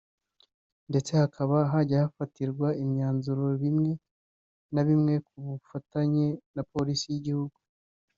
[0.89, 3.91] ndetse hakaba hajya hanafatirwa imyanzuro bimwe
[4.73, 7.57] na bimwe ku bufatanye na polisi y’igihugu